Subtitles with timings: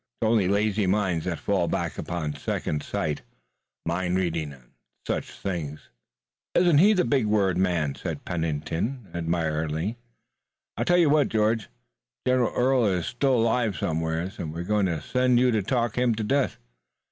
[0.19, 3.21] It's only lazy minds that fall back upon second sight,
[3.85, 4.71] mind reading and
[5.05, 5.89] such things."
[6.55, 9.99] "Isn't he the big word man?" said Pennington admiringly.
[10.75, 11.69] "I tell you what, George,
[12.25, 16.15] General Early is still alive somewhere, and we're going to send you to talk him
[16.15, 16.57] to death.